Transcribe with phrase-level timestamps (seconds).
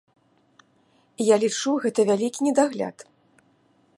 [1.25, 2.97] Я лічу, гэта вялікі недагляд.